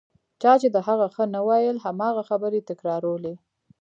[0.41, 3.33] چا چې د هغه ښه نه ویل هماغه خبرې تکرارولې.